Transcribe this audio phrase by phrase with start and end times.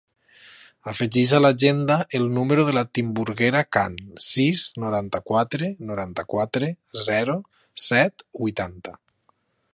[0.91, 6.73] Afegeix a l'agenda el número de la Timburguera Khan: sis, noranta-quatre, noranta-quatre,
[7.11, 7.37] zero,
[7.87, 8.99] set, vuitanta.